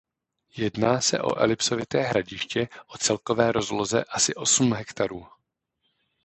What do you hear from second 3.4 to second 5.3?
rozloze asi osm hektarů.